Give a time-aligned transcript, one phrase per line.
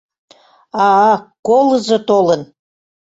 [0.87, 1.13] —А-а,
[1.47, 2.41] колызо толын!